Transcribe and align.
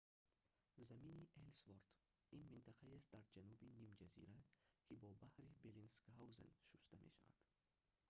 замини 0.89 1.23
эллсворт 1.47 1.87
­ 1.97 2.33
ин 2.37 2.43
минтақаест 2.53 3.07
дар 3.13 3.23
ҷануби 3.33 3.73
нимҷазира 3.79 4.37
ки 4.85 4.93
бо 5.01 5.09
баҳри 5.21 5.49
беллинсгаузен 5.63 6.51
шуста 6.67 6.95
мешавад 7.05 7.43